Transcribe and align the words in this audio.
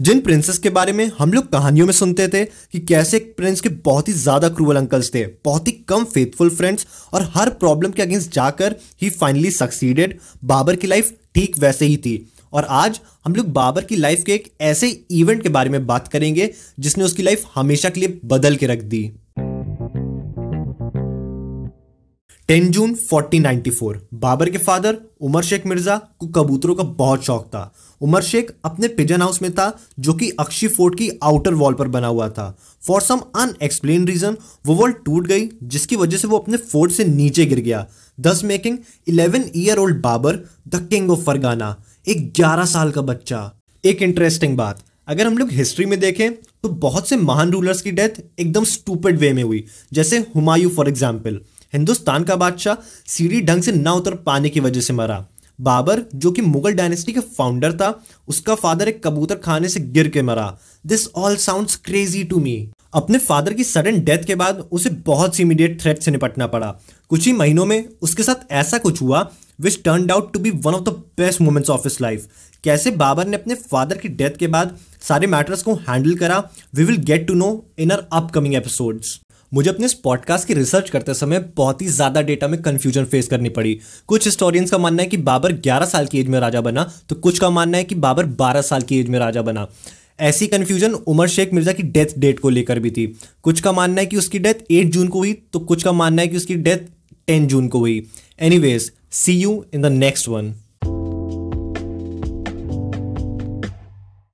जिन 0.00 0.20
princess 0.20 0.58
के 0.58 0.70
बारे 0.70 0.92
में 0.92 1.10
हम 1.18 1.32
लोग 1.32 1.50
कहानियों 1.52 1.86
में 1.86 1.92
सुनते 1.92 2.26
थे 2.28 2.44
कि 2.44 2.78
कैसे 2.80 3.16
एक 3.16 3.34
प्रिंस 3.36 3.60
के 3.60 3.68
बहुत 3.84 4.08
ही 4.08 4.12
ज़्यादा 4.12 4.48
क्रूअल 4.48 4.76
अंकल्स 4.76 5.12
थे, 5.14 5.24
बहुत 5.44 5.66
ही 5.68 5.72
कम 5.88 6.04
फेथफुल 6.04 6.50
फ्रेंड्स 6.50 6.86
और 7.12 7.30
हर 7.34 7.50
प्रॉब्लम 7.50 7.90
के 7.90 8.02
अगेंस्ट 8.02 8.32
जाकर 8.32 8.76
ही 9.02 9.10
फाइनली 9.10 9.50
सक्सीडेड 9.50 10.18
बाबर 10.44 10.76
की 10.76 10.86
लाइफ 10.86 11.12
ठीक 11.34 11.58
वैसे 11.58 11.86
ही 11.86 11.96
थी। 11.96 12.32
और 12.52 12.64
आज 12.64 13.00
हम 13.24 13.34
लोग 13.34 13.52
बाबर 13.52 13.84
की 13.84 13.96
लाइफ 13.96 14.22
के 14.26 14.32
एक 14.34 14.50
ऐसे 14.60 14.88
इवेंट 15.10 15.42
के 15.42 15.48
बारे 15.48 15.70
में 15.70 15.86
बात 15.86 16.08
करेंगे 16.08 16.50
जिसने 16.80 17.04
उसकी 17.04 17.22
लाइफ 17.22 17.44
हमेशा 17.54 17.88
के 17.88 18.00
लिए 18.00 18.20
बदल 18.24 18.56
के 18.56 18.66
रख 18.66 18.82
दी। 18.84 19.10
10 22.50 22.70
जून 22.70 22.94
1494 22.96 23.98
बाबर 24.14 24.48
के 24.50 24.58
फादर, 24.58 24.96
उमर 25.20 25.42
शेख 25.42 25.66
मिर्ज़ा 25.66 25.96
को 26.18 26.26
कबूतरों 26.28 26.74
का 26.74 26.82
बहुत 26.82 27.24
शौक 27.24 27.44
था। 27.46 27.60
उमर 28.00 28.22
शेख 28.22 28.50
अपने 28.64 28.88
पिजन 28.88 29.22
हाउस 29.22 29.40
में 29.42 29.50
था, 29.52 29.78
जो 29.98 30.14
कि 30.14 30.30
अक्षी 30.40 30.68
फोर्ट 30.68 30.94
की 30.94 31.10
आउटर 31.22 31.54
वॉल 31.54 31.74
पर 31.74 31.88
बना 31.88 32.06
हुआ 32.06 32.28
था। 32.28 32.48
फॉर 32.82 33.00
सम 33.00 33.20
अनएक्सप्लेन 33.36 34.06
रीजन 34.06 34.36
वो 34.66 34.74
वॉल 34.74 34.92
टूट 35.04 35.26
गई, 35.26 35.48
जिसकी 35.62 35.96
वजह 35.96 36.16
से 36.16 36.28
वो 36.28 36.38
अपने 36.38 36.56
फोर्ट 36.56 36.92
से 36.92 37.04
नीचे 37.04 37.46
गिर 37.46 37.60
गया। 37.60 37.86
Thus 38.18 38.42
making 38.44 38.78
11 39.10 39.44
year 39.56 39.78
old 39.78 40.00
Babar 40.02 40.44
the 40.68 40.86
king 40.90 41.10
of 41.10 41.20
Fergana 41.20 41.74
एक 42.06 42.30
11 42.32 42.64
साल 42.66 42.90
का 42.90 43.02
बच्चा। 43.04 43.50
एक 43.84 44.02
इंटरेस्टिंग 44.02 44.56
बात, 44.56 44.82
अगर 45.08 45.26
हम 45.26 45.38
लोग 45.38 45.50
हिस्ट्री 45.52 45.86
में 45.86 45.98
देखें 46.00 46.30
तो 46.32 46.68
बहुत 46.80 47.08
से 47.08 47.16
महान 47.18 47.52
रूलर्स 47.52 47.80
की 47.82 47.90
डेथ 47.92 48.20
एकदम 48.38 48.64
स्टूपिड 48.66 49.18
वे 49.18 49.32
में 49.32 49.42
हुई। 49.42 49.64
जैसे 49.92 50.18
हुमायूं 50.34 50.70
फॉर 50.70 50.88
एग्ज़ाम्पल 50.88 51.40
हिंदुस्तान 51.72 52.24
का 52.24 52.36
बादशाह 52.36 52.74
सीढ़ी 53.06 53.40
ढंग 53.40 53.62
से 53.62 53.72
ना 53.72 53.92
उतर 53.92 54.14
पाने 54.26 54.48
की 54.48 54.60
वजह 54.60 54.80
से 54.80 54.92
मरा। 54.92 55.24
बाबर, 55.58 56.02
जो 56.14 56.30
कि 56.30 56.42
मुगल 56.42 56.72
डायनेस्टी 56.72 57.12
का 57.12 57.20
फाउंडर 57.20 57.72
था, 57.72 58.02
उसका 58.28 58.54
फादर 58.54 58.88
एक 58.88 59.02
कबूतर 59.06 59.34
खाने 59.34 59.68
से 59.68 59.80
गिर 59.80 60.08
के 60.08 60.22
मरा। 60.22 60.58
This 60.84 61.08
all 61.08 61.36
sound 61.36 61.70
crazy 61.84 62.24
to 62.24 62.38
me 62.38 62.70
अपने 62.94 63.18
फादर 63.18 63.52
की 63.52 63.64
सडन 63.64 64.00
डेथ 64.04 64.24
के 64.24 64.34
बाद 64.34 64.68
उसे 64.72 64.90
बहुत 65.06 65.36
सी 65.36 65.42
इमीडिएट 65.42 65.80
थ्रेट 65.82 66.02
से 66.02 66.10
निपटना 66.10 66.46
पड़ा। 66.46 66.74
कुछ 67.10 67.26
ही 67.26 67.32
महीनों 67.32 67.64
में 67.66 67.84
उसके 68.02 68.22
साथ 68.22 68.52
ऐसा 68.52 68.78
कुछ 68.78 69.02
हुआ 69.02 69.28
which 69.60 69.82
turn 69.84 70.10
out 70.10 70.32
to 70.32 70.38
be 70.38 70.50
one 70.50 70.74
of 70.74 70.82
the 70.82 71.02
best 71.18 71.40
moments 71.40 71.70
of 71.70 71.80
his 71.84 72.00
life 72.00 72.26
कैसे 72.64 72.90
बाबर 72.90 73.26
ने 73.26 73.36
अपने 73.36 73.54
फादर 73.54 73.98
की 73.98 74.08
डेथ 74.08 74.36
के 74.38 74.46
बाद 74.46 74.76
सारे 75.08 75.26
मैटर्स 75.26 75.62
को 75.62 75.74
हैंडल 75.88 76.14
करा 76.14 76.42
we 76.74 76.84
will 76.84 76.96
get 77.04 77.26
to 77.28 77.34
know 77.34 77.48
in 77.78 77.92
our 77.92 78.06
upcoming 78.12 78.54
episodes 78.54 79.18
मुझे 79.52 79.70
अपने 79.70 79.86
इस 79.86 79.94
पॉडकास्ट 79.94 80.46
की 80.48 80.54
रिसर्च 80.54 80.90
करते 80.90 81.14
समय 81.14 81.38
बहुत 81.56 81.80
ही 81.82 81.86
ज़्यादा 81.86 82.20
डेटा 82.22 82.48
में 82.48 82.60
कंफ्यूजन 82.62 83.04
फेस 83.04 83.28
करनी 83.28 83.48
पड़ी। 83.48 83.78
कुछ 84.08 84.24
हिस्टोरियंस 84.24 84.70
का 84.70 84.78
मानना 84.78 85.02
है 85.02 85.08
कि 85.08 85.16
बाबर 85.18 85.52
11 85.58 85.86
साल 85.86 86.06
की 86.06 86.18
एज 86.20 86.28
में 86.28 86.38
राजा 86.40 86.60
बना 86.60 86.86
तो 87.08 87.14
कुछ 87.16 87.38
का 87.38 87.50
मानना 87.50 87.78
है 87.78 87.84
कि 87.84 87.94
बाबर 87.96 88.26
12 88.36 88.62
साल 88.62 88.82
की 88.82 88.98
एज 89.00 89.08
में 89.08 89.18
राजा 89.18 89.42
बना। 89.42 89.66
ऐसी 90.20 90.46
कंफ्यूजन 90.46 90.92
उमर 90.92 91.28
शेख 91.28 91.52
मिर्ज़ा 91.54 91.72
की 91.72 91.82
डेथ 91.84 92.18
डेट 92.18 92.40
को 92.40 92.50
लेकर 92.50 92.78
भी 92.78 92.90
थी। 92.90 93.06
कुछ 93.42 93.60
का 93.60 93.72
मानना 93.72 94.00
है 94.00 94.06
कि 94.06 94.16
उसकी 94.16 94.38
डेथ 94.38 94.72
8 94.72 94.90
जून 94.92 95.08
को 95.08 95.18
हुई 95.18 95.32
तो 95.52 95.60
कुछ 95.60 95.82
का 95.82 95.92
मानना 95.92 96.22
है 96.22 96.28
कि 96.28 96.36
उसकी 96.36 96.54
डेथ 96.56 96.86
10 97.28 97.46
जून 97.48 97.68
को 97.68 97.78
हुई। 97.78 98.02
Anyways 98.40 98.90
see 99.12 99.32
you 99.32 99.64
in 99.74 99.82
the 99.82 99.86
next 99.86 100.28
one 100.28 100.54